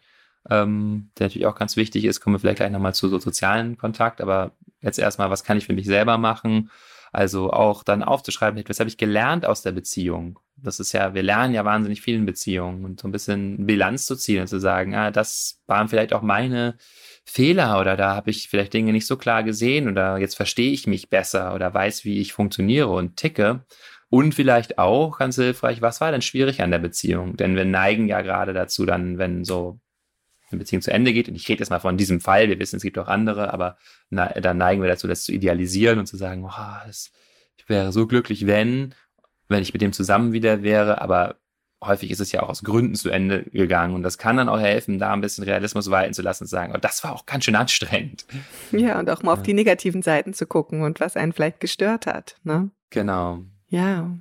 [0.49, 2.19] ähm, der natürlich auch ganz wichtig ist.
[2.19, 5.65] Kommen wir vielleicht gleich nochmal zu so sozialen Kontakt, aber jetzt erstmal, was kann ich
[5.65, 6.69] für mich selber machen?
[7.13, 10.37] Also auch dann aufzuschreiben, was habe ich gelernt aus der Beziehung?
[10.57, 14.05] Das ist ja, wir lernen ja wahnsinnig viel in Beziehungen und so ein bisschen Bilanz
[14.05, 16.75] zu ziehen und zu sagen, ah, das waren vielleicht auch meine
[17.25, 20.87] Fehler oder da habe ich vielleicht Dinge nicht so klar gesehen oder jetzt verstehe ich
[20.87, 23.65] mich besser oder weiß, wie ich funktioniere und ticke.
[24.09, 27.37] Und vielleicht auch ganz hilfreich, was war denn schwierig an der Beziehung?
[27.37, 29.79] Denn wir neigen ja gerade dazu, dann, wenn so
[30.49, 32.77] eine Beziehung zu Ende geht, und ich rede jetzt mal von diesem Fall, wir wissen,
[32.77, 33.77] es gibt auch andere, aber
[34.09, 37.11] na, dann neigen wir dazu, das zu idealisieren und zu sagen, oh, das,
[37.57, 38.95] ich wäre so glücklich, wenn,
[39.47, 41.35] wenn ich mit dem zusammen wieder wäre, aber
[41.83, 43.95] häufig ist es ja auch aus Gründen zu Ende gegangen.
[43.95, 46.55] Und das kann dann auch helfen, da ein bisschen Realismus walten zu lassen und zu
[46.55, 48.25] sagen, oh, das war auch ganz schön anstrengend.
[48.71, 52.05] Ja, und auch mal auf die negativen Seiten zu gucken und was einen vielleicht gestört
[52.05, 52.35] hat.
[52.43, 52.69] Ne?
[52.91, 53.43] Genau.
[53.67, 54.11] Ja.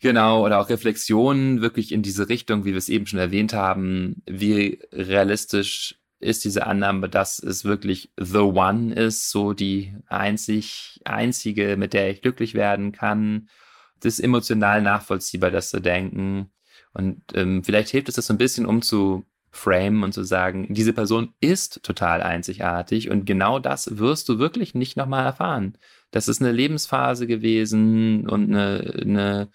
[0.00, 4.22] Genau, oder auch Reflexionen wirklich in diese Richtung, wie wir es eben schon erwähnt haben.
[4.26, 11.76] Wie realistisch ist diese Annahme, dass es wirklich the one ist, so die einzig, einzige,
[11.76, 13.48] mit der ich glücklich werden kann
[14.00, 16.50] das ist emotional nachvollziehbar, das zu denken.
[16.92, 20.72] Und ähm, vielleicht hilft es das so ein bisschen, um zu frame und zu sagen,
[20.72, 25.76] diese Person ist total einzigartig und genau das wirst du wirklich nicht nochmal erfahren.
[26.12, 29.48] Das ist eine Lebensphase gewesen und eine, eine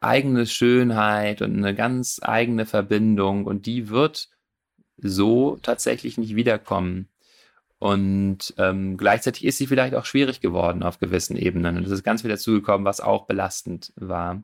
[0.00, 4.28] eigene Schönheit und eine ganz eigene Verbindung und die wird
[4.98, 7.08] so tatsächlich nicht wiederkommen.
[7.78, 11.76] Und ähm, gleichzeitig ist sie vielleicht auch schwierig geworden auf gewissen Ebenen.
[11.76, 14.42] Und es ist ganz viel dazugekommen, was auch belastend war.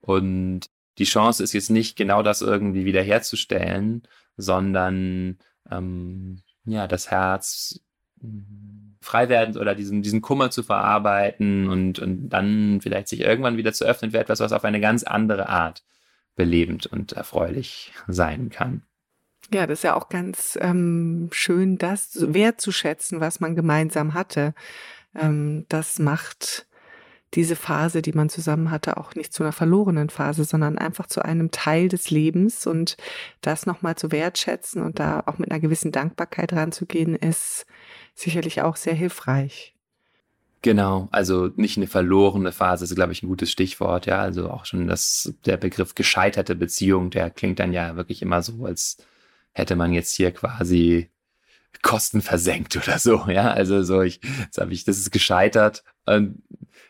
[0.00, 0.68] Und
[0.98, 4.02] die Chance ist jetzt nicht genau das irgendwie wiederherzustellen,
[4.36, 5.38] sondern
[5.70, 7.80] ähm, ja, das Herz
[8.20, 13.56] hm, frei werden oder diesen, diesen Kummer zu verarbeiten und, und dann vielleicht sich irgendwann
[13.56, 15.84] wieder zu öffnen für etwas, was auf eine ganz andere Art
[16.36, 18.82] belebend und erfreulich sein kann.
[19.54, 24.52] Ja, das ist ja auch ganz ähm, schön, das wertzuschätzen, was man gemeinsam hatte.
[25.14, 26.66] Ähm, das macht
[27.34, 31.24] diese Phase, die man zusammen hatte, auch nicht zu einer verlorenen Phase, sondern einfach zu
[31.24, 32.96] einem Teil des Lebens und
[33.42, 37.64] das nochmal zu wertschätzen und da auch mit einer gewissen Dankbarkeit ranzugehen, ist
[38.12, 39.76] sicherlich auch sehr hilfreich.
[40.62, 44.20] Genau, also nicht eine verlorene Phase ist, glaube ich, ein gutes Stichwort, ja.
[44.20, 48.64] Also auch schon das, der Begriff gescheiterte Beziehung, der klingt dann ja wirklich immer so,
[48.64, 48.96] als
[49.54, 51.10] hätte man jetzt hier quasi
[51.82, 53.50] Kosten versenkt oder so, ja.
[53.50, 55.84] Also so, ich, jetzt habe ich, das ist gescheitert.
[56.06, 56.42] Und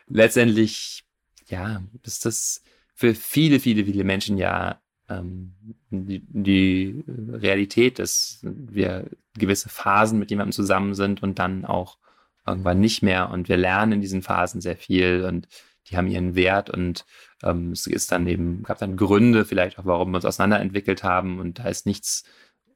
[0.07, 1.05] letztendlich,
[1.47, 2.63] ja, ist das
[2.95, 5.55] für viele, viele, viele Menschen ja ähm,
[5.91, 11.99] die, die Realität, dass wir gewisse Phasen mit jemandem zusammen sind und dann auch
[12.47, 13.31] irgendwann nicht mehr.
[13.31, 15.49] Und wir lernen in diesen Phasen sehr viel und
[15.89, 17.05] die haben ihren Wert und
[17.43, 21.41] ähm, es ist dann eben, gab dann Gründe vielleicht auch, warum wir uns auseinanderentwickelt haben
[21.41, 22.25] und da ist nichts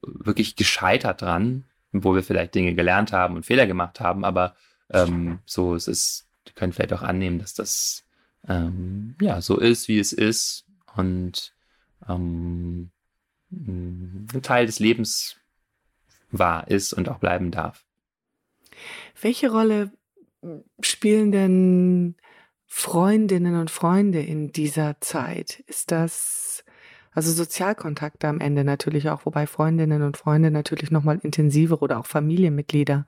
[0.03, 4.55] wirklich gescheitert dran, wo wir vielleicht Dinge gelernt haben und Fehler gemacht haben, aber
[4.91, 8.05] ähm, so es ist, wir können vielleicht auch annehmen, dass das
[8.47, 10.65] ähm, ja so ist, wie es ist
[10.97, 11.55] und
[12.09, 12.91] ähm,
[13.51, 15.37] ein Teil des Lebens
[16.31, 17.85] war, ist und auch bleiben darf.
[19.21, 19.91] Welche Rolle
[20.81, 22.17] spielen denn
[22.67, 25.61] Freundinnen und Freunde in dieser Zeit?
[25.67, 26.65] Ist das
[27.13, 32.07] also Sozialkontakte am Ende natürlich auch, wobei Freundinnen und Freunde natürlich nochmal intensiver oder auch
[32.07, 33.07] Familienmitglieder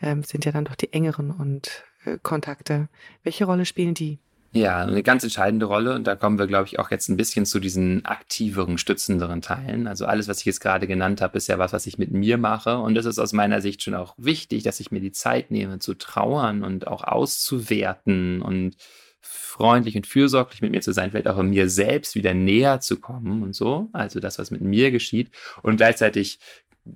[0.00, 2.88] ähm, sind ja dann doch die engeren und äh, Kontakte.
[3.22, 4.18] Welche Rolle spielen die?
[4.54, 5.94] Ja, eine ganz entscheidende Rolle.
[5.94, 9.86] Und da kommen wir, glaube ich, auch jetzt ein bisschen zu diesen aktiveren, stützenderen Teilen.
[9.86, 12.36] Also alles, was ich jetzt gerade genannt habe, ist ja was, was ich mit mir
[12.36, 12.76] mache.
[12.78, 15.78] Und es ist aus meiner Sicht schon auch wichtig, dass ich mir die Zeit nehme,
[15.78, 18.76] zu trauern und auch auszuwerten und
[19.22, 23.42] freundlich und fürsorglich mit mir zu sein, vielleicht auch mir selbst wieder näher zu kommen
[23.42, 25.30] und so, also das, was mit mir geschieht.
[25.62, 26.38] Und gleichzeitig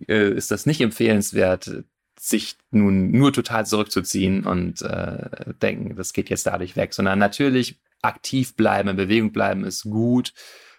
[0.09, 1.85] äh, ist das nicht empfehlenswert,
[2.19, 7.79] sich nun nur total zurückzuziehen und äh, denken, das geht jetzt dadurch weg, sondern natürlich
[8.03, 10.33] aktiv bleiben, in Bewegung bleiben ist gut,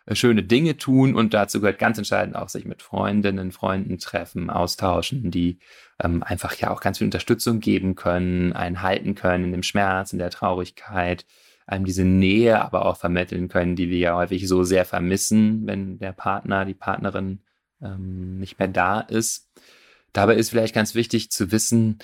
[0.05, 4.49] äh, schöne Dinge tun und dazu gehört ganz entscheidend auch sich mit Freundinnen, Freunden treffen,
[4.49, 5.59] austauschen, die
[6.01, 10.13] ähm, einfach ja auch ganz viel Unterstützung geben können, einen halten können in dem Schmerz,
[10.13, 11.25] in der Traurigkeit,
[11.65, 15.99] einem diese Nähe aber auch vermitteln können, die wir ja häufig so sehr vermissen, wenn
[15.99, 17.39] der Partner, die Partnerin
[17.81, 19.49] ähm, nicht mehr da ist.
[20.13, 21.99] Dabei ist vielleicht ganz wichtig zu wissen,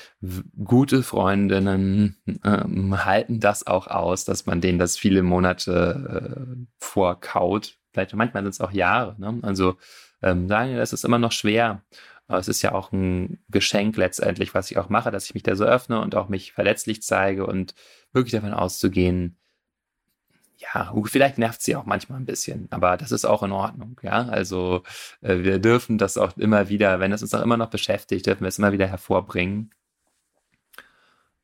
[0.63, 7.77] gute Freundinnen ähm, halten das auch aus, dass man denen das viele Monate äh, vorkaut.
[7.91, 9.15] Vielleicht manchmal sind es auch Jahre.
[9.17, 9.39] Ne?
[9.41, 9.77] Also
[10.21, 11.81] ähm, sagen, das ist immer noch schwer.
[12.27, 15.55] Es ist ja auch ein Geschenk letztendlich, was ich auch mache, dass ich mich da
[15.55, 17.75] so öffne und auch mich verletzlich zeige und
[18.13, 19.37] wirklich davon auszugehen,
[20.57, 24.27] ja, vielleicht nervt sie auch manchmal ein bisschen, aber das ist auch in Ordnung, ja.
[24.27, 24.83] Also
[25.21, 28.41] äh, wir dürfen das auch immer wieder, wenn es uns auch immer noch beschäftigt, dürfen
[28.41, 29.71] wir es immer wieder hervorbringen.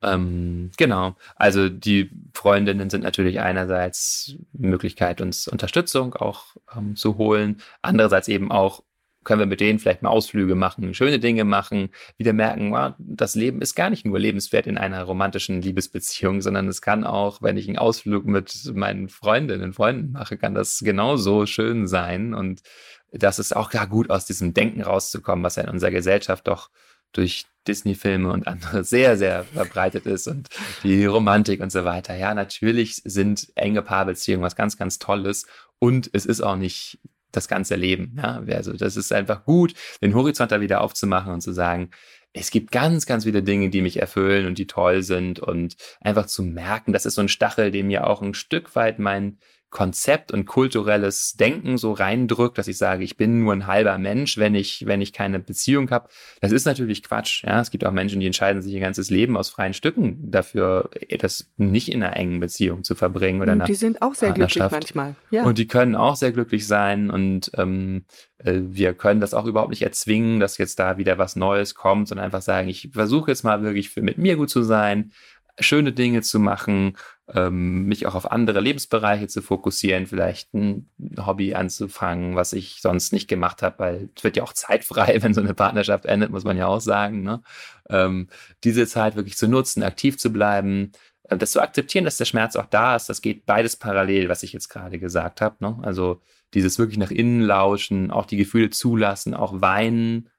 [0.01, 1.15] Ähm, genau.
[1.35, 8.51] Also die Freundinnen sind natürlich einerseits Möglichkeit, uns Unterstützung auch ähm, zu holen, andererseits eben
[8.51, 8.83] auch
[9.29, 13.35] können wir mit denen vielleicht mal Ausflüge machen, schöne Dinge machen, wieder merken, wow, das
[13.35, 17.55] Leben ist gar nicht nur lebenswert in einer romantischen Liebesbeziehung, sondern es kann auch, wenn
[17.55, 22.33] ich einen Ausflug mit meinen Freundinnen und Freunden mache, kann das genauso schön sein.
[22.33, 22.63] Und
[23.11, 26.71] das ist auch gar gut, aus diesem Denken rauszukommen, was ja in unserer Gesellschaft doch
[27.11, 30.49] durch Disney-Filme und andere sehr, sehr verbreitet ist und
[30.81, 32.15] die Romantik und so weiter.
[32.15, 35.45] Ja, natürlich sind enge Paarbeziehungen was ganz, ganz Tolles
[35.77, 36.97] und es ist auch nicht
[37.31, 38.15] das ganze Leben.
[38.17, 38.43] Ja?
[38.51, 41.89] Also das ist einfach gut, den Horizont da wieder aufzumachen und zu sagen,
[42.33, 46.27] es gibt ganz, ganz viele Dinge, die mich erfüllen und die toll sind und einfach
[46.27, 50.31] zu merken, das ist so ein Stachel, dem mir auch ein Stück weit mein Konzept
[50.31, 54.55] und kulturelles Denken so reindrückt, dass ich sage, ich bin nur ein halber Mensch, wenn
[54.55, 56.09] ich, wenn ich keine Beziehung habe.
[56.41, 57.43] Das ist natürlich Quatsch.
[57.43, 60.89] Ja, es gibt auch Menschen, die entscheiden sich ihr ganzes Leben aus freien Stücken dafür,
[61.19, 64.63] das nicht in einer engen Beziehung zu verbringen oder und Die sind auch sehr glücklich
[64.71, 65.15] manchmal.
[65.29, 65.43] Ja.
[65.43, 68.05] Und die können auch sehr glücklich sein und ähm,
[68.39, 72.07] äh, wir können das auch überhaupt nicht erzwingen, dass jetzt da wieder was Neues kommt,
[72.07, 75.11] sondern einfach sagen, ich versuche jetzt mal wirklich für mit mir gut zu sein,
[75.59, 76.97] schöne Dinge zu machen,
[77.33, 83.13] ähm, mich auch auf andere Lebensbereiche zu fokussieren, vielleicht ein Hobby anzufangen, was ich sonst
[83.13, 86.43] nicht gemacht habe, weil es wird ja auch zeitfrei, wenn so eine Partnerschaft endet, muss
[86.43, 87.21] man ja auch sagen.
[87.21, 87.41] Ne?
[87.89, 88.29] Ähm,
[88.63, 90.91] diese Zeit wirklich zu nutzen, aktiv zu bleiben,
[91.23, 94.43] äh, das zu akzeptieren, dass der Schmerz auch da ist, das geht beides parallel, was
[94.43, 95.55] ich jetzt gerade gesagt habe.
[95.59, 95.77] Ne?
[95.83, 96.21] Also
[96.53, 100.29] dieses wirklich nach innen lauschen, auch die Gefühle zulassen, auch weinen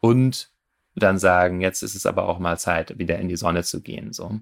[0.00, 0.50] und
[0.94, 4.12] dann sagen, jetzt ist es aber auch mal Zeit, wieder in die Sonne zu gehen.
[4.12, 4.40] So.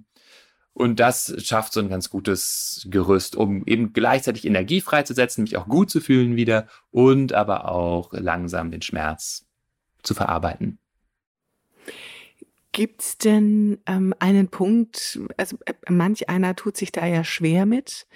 [0.80, 5.68] Und das schafft so ein ganz gutes Gerüst, um eben gleichzeitig Energie freizusetzen, mich auch
[5.68, 9.46] gut zu fühlen wieder und aber auch langsam den Schmerz
[10.02, 10.78] zu verarbeiten.
[12.72, 17.66] Gibt es denn ähm, einen Punkt, also äh, manch einer tut sich da ja schwer
[17.66, 18.06] mit,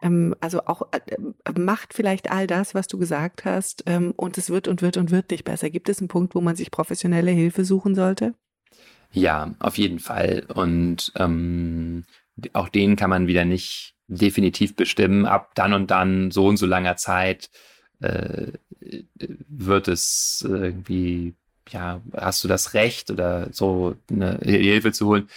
[0.00, 4.38] ähm, also auch äh, äh, macht vielleicht all das, was du gesagt hast, ähm, und
[4.38, 5.68] es wird und wird und wird nicht besser.
[5.68, 8.34] Gibt es einen Punkt, wo man sich professionelle Hilfe suchen sollte?
[9.14, 10.44] Ja, auf jeden Fall.
[10.52, 12.04] Und ähm,
[12.52, 15.24] auch den kann man wieder nicht definitiv bestimmen.
[15.24, 17.48] Ab dann und dann, so und so langer Zeit,
[18.00, 18.48] äh,
[19.48, 21.34] wird es irgendwie,
[21.70, 25.28] ja, hast du das Recht oder so eine Hilfe zu holen.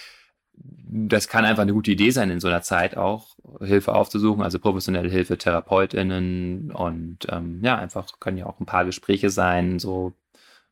[0.55, 4.57] Das kann einfach eine gute Idee sein, in so einer Zeit auch Hilfe aufzusuchen, also
[4.57, 10.13] professionelle Hilfe, TherapeutInnen und ähm, ja, einfach können ja auch ein paar Gespräche sein, so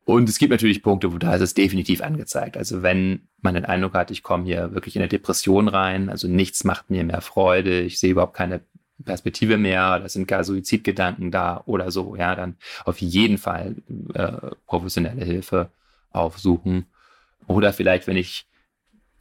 [0.06, 2.58] und es gibt natürlich Punkte, wo da ist es definitiv angezeigt.
[2.58, 6.28] Also wenn man den Eindruck hat, ich komme hier wirklich in eine Depression rein, also
[6.28, 8.62] nichts macht mir mehr Freude, ich sehe überhaupt keine
[9.04, 13.76] Perspektive mehr, da sind gar Suizidgedanken da oder so, ja, dann auf jeden Fall
[14.13, 15.70] äh, professionelle Hilfe
[16.12, 16.86] aufsuchen.
[17.48, 18.46] Oder vielleicht, wenn ich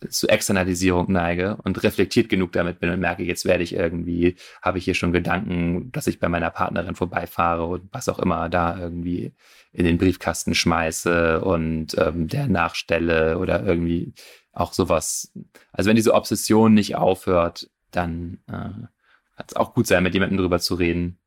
[0.09, 4.79] zu Externalisierung neige und reflektiert genug damit bin und merke, jetzt werde ich irgendwie, habe
[4.79, 8.79] ich hier schon Gedanken, dass ich bei meiner Partnerin vorbeifahre und was auch immer da
[8.79, 9.33] irgendwie
[9.73, 14.13] in den Briefkasten schmeiße und ähm, der nachstelle oder irgendwie
[14.53, 15.33] auch sowas.
[15.73, 20.39] Also wenn diese Obsession nicht aufhört, dann äh, kann es auch gut sein, mit jemandem
[20.39, 21.19] drüber zu reden,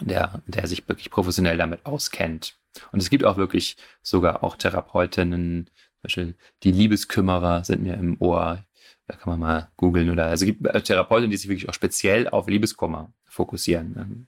[0.00, 2.56] der, der sich wirklich professionell damit auskennt.
[2.92, 5.70] Und es gibt auch wirklich sogar auch Therapeutinnen,
[6.02, 8.64] Beispiel die Liebeskümmerer sind mir im Ohr.
[9.06, 11.74] Da kann man mal googeln oder also es gibt äh, Therapeuten, die sich wirklich auch
[11.74, 14.26] speziell auf Liebeskummer fokussieren ne?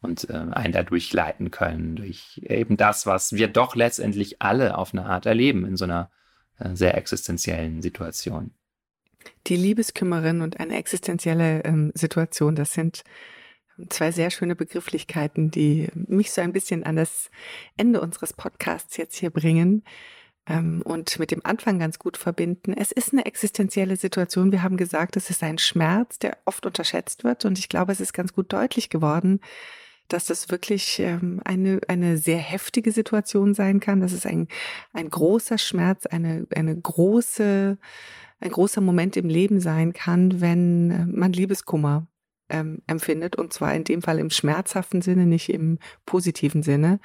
[0.00, 4.94] und äh, einen dadurch leiten können, durch eben das, was wir doch letztendlich alle auf
[4.94, 6.10] eine Art erleben in so einer
[6.58, 8.52] äh, sehr existenziellen Situation.
[9.48, 13.04] Die Liebeskümmerin und eine existenzielle ähm, Situation, das sind
[13.90, 17.30] zwei sehr schöne Begrifflichkeiten, die mich so ein bisschen an das
[17.76, 19.82] Ende unseres Podcasts jetzt hier bringen
[20.48, 22.72] ähm, und mit dem Anfang ganz gut verbinden.
[22.72, 24.52] Es ist eine existenzielle Situation.
[24.52, 27.44] Wir haben gesagt, es ist ein Schmerz, der oft unterschätzt wird.
[27.44, 29.40] Und ich glaube, es ist ganz gut deutlich geworden,
[30.08, 34.00] dass das wirklich ähm, eine, eine sehr heftige Situation sein kann.
[34.00, 34.46] Das ist ein,
[34.92, 37.76] ein großer Schmerz, eine, eine große,
[38.38, 42.06] ein großer Moment im Leben sein kann, wenn äh, man Liebeskummer
[42.48, 47.00] ähm, empfindet und zwar in dem Fall im schmerzhaften Sinne, nicht im positiven Sinne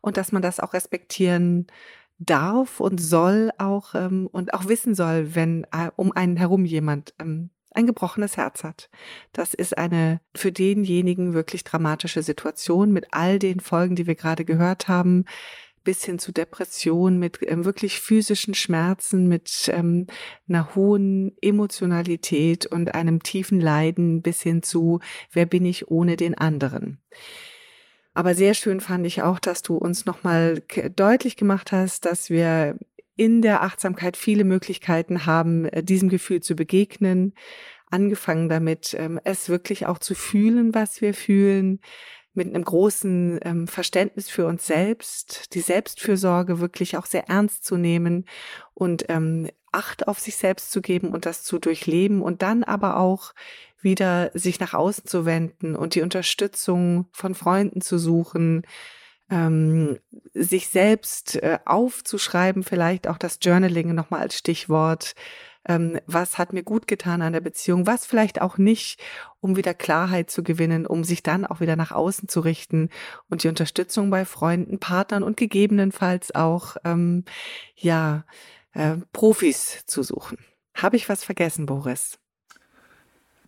[0.00, 1.66] und dass man das auch respektieren
[2.18, 7.14] darf und soll auch ähm, und auch wissen soll, wenn äh, um einen herum jemand
[7.18, 8.88] ähm, ein gebrochenes Herz hat.
[9.32, 14.44] Das ist eine für denjenigen wirklich dramatische Situation mit all den Folgen, die wir gerade
[14.44, 15.24] gehört haben,
[15.82, 20.06] bis hin zu Depression, mit ähm, wirklich physischen Schmerzen, mit ähm,
[20.48, 25.00] einer hohen Emotionalität und einem tiefen Leiden bis hin zu,
[25.30, 27.02] wer bin ich ohne den anderen.
[28.14, 30.62] Aber sehr schön fand ich auch, dass du uns nochmal
[30.94, 32.78] deutlich gemacht hast, dass wir
[33.16, 37.34] in der Achtsamkeit viele Möglichkeiten haben, äh, diesem Gefühl zu begegnen.
[37.90, 41.80] Angefangen damit, ähm, es wirklich auch zu fühlen, was wir fühlen,
[42.34, 47.76] mit einem großen ähm, Verständnis für uns selbst, die Selbstfürsorge wirklich auch sehr ernst zu
[47.76, 48.26] nehmen
[48.74, 52.96] und ähm, Acht auf sich selbst zu geben und das zu durchleben und dann aber
[52.96, 53.34] auch
[53.84, 58.66] wieder sich nach außen zu wenden und die Unterstützung von Freunden zu suchen,
[59.30, 59.98] ähm,
[60.34, 65.14] sich selbst äh, aufzuschreiben, vielleicht auch das Journaling nochmal als Stichwort.
[65.66, 69.00] Ähm, was hat mir gut getan an der Beziehung, was vielleicht auch nicht,
[69.40, 72.90] um wieder Klarheit zu gewinnen, um sich dann auch wieder nach außen zu richten
[73.30, 77.24] und die Unterstützung bei Freunden, Partnern und gegebenenfalls auch, ähm,
[77.76, 78.24] ja,
[78.72, 80.38] äh, Profis zu suchen.
[80.74, 82.18] Habe ich was vergessen, Boris?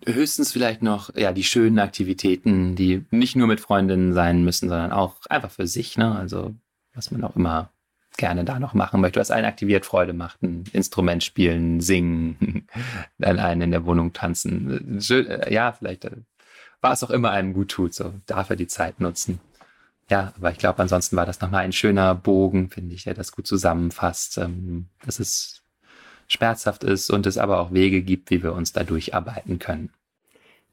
[0.05, 4.93] Höchstens vielleicht noch ja die schönen Aktivitäten, die nicht nur mit Freundinnen sein müssen, sondern
[4.93, 5.97] auch einfach für sich.
[5.97, 6.17] Ne?
[6.17, 6.55] Also
[6.95, 7.71] was man auch immer
[8.17, 12.67] gerne da noch machen möchte, was einen aktiviert Freude macht, ein Instrument spielen, singen,
[13.21, 14.99] allein in der Wohnung tanzen.
[15.49, 16.13] Ja, vielleicht äh,
[16.81, 19.41] was auch immer einem gut tut, so dafür die Zeit nutzen.
[20.11, 23.33] Ja, aber ich glaube, ansonsten war das nochmal ein schöner Bogen, finde ich, der das
[23.33, 25.63] gut zusammenfasst, ähm, dass es
[26.29, 29.91] schmerzhaft ist und es aber auch Wege gibt, wie wir uns da durcharbeiten können.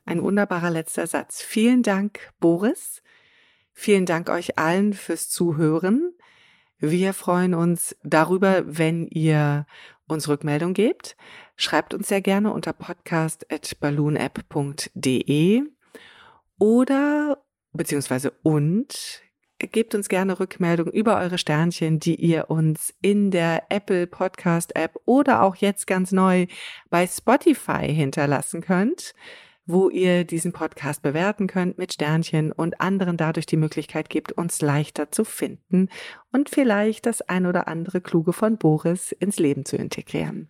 [0.06, 1.41] Ein wunderbarer letzter Satz.
[1.41, 3.01] Vielen Dank, Boris.
[3.72, 6.14] Vielen Dank euch allen fürs Zuhören.
[6.78, 9.66] Wir freuen uns darüber, wenn ihr
[10.08, 11.16] uns Rückmeldung gebt.
[11.56, 15.64] Schreibt uns sehr gerne unter podcast.balloonapp.de
[16.60, 17.41] oder
[17.72, 19.24] beziehungsweise und
[19.72, 24.99] gebt uns gerne Rückmeldung über eure Sternchen, die ihr uns in der Apple Podcast App
[25.05, 26.47] oder auch jetzt ganz neu
[26.89, 29.14] bei Spotify hinterlassen könnt,
[29.66, 34.61] wo ihr diesen Podcast bewerten könnt mit Sternchen und anderen dadurch die Möglichkeit gibt, uns
[34.61, 35.89] leichter zu finden
[36.32, 40.49] und vielleicht das ein oder andere Kluge von Boris ins Leben zu integrieren.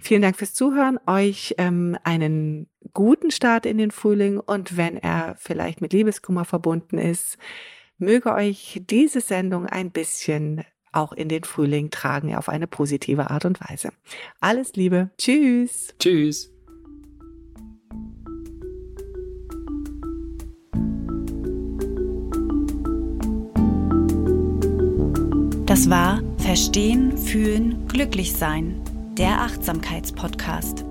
[0.00, 5.36] Vielen Dank fürs Zuhören, euch ähm, einen guten Start in den Frühling und wenn er
[5.38, 7.38] vielleicht mit Liebeskummer verbunden ist,
[7.98, 13.44] Möge euch diese Sendung ein bisschen auch in den Frühling tragen auf eine positive Art
[13.44, 13.90] und Weise.
[14.40, 15.10] Alles Liebe.
[15.18, 15.94] Tschüss.
[15.98, 16.52] Tschüss.
[25.66, 28.80] Das war Verstehen, Fühlen, Glücklich Sein,
[29.18, 30.85] der Achtsamkeitspodcast.